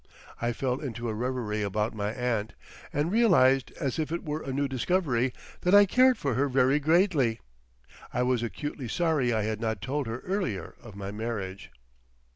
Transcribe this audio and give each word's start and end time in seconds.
I 0.41 0.51
fell 0.51 0.79
into 0.79 1.09
a 1.09 1.13
reverie 1.13 1.61
about 1.61 1.93
my 1.93 2.11
aunt, 2.11 2.53
and 2.91 3.11
realised 3.11 3.71
as 3.79 3.99
if 3.99 4.11
it 4.11 4.25
were 4.25 4.41
a 4.41 4.51
new 4.51 4.67
discovery, 4.67 5.31
that 5.61 5.75
I 5.75 5.85
cared 5.85 6.17
for 6.17 6.33
her 6.33 6.49
very 6.49 6.79
greatly. 6.79 7.39
I 8.11 8.23
was 8.23 8.41
acutely 8.41 8.87
sorry 8.87 9.31
I 9.31 9.43
had 9.43 9.61
not 9.61 9.79
told 9.79 10.07
her 10.07 10.21
earlier 10.21 10.73
of 10.81 10.95
my 10.95 11.11
marriage. 11.11 11.69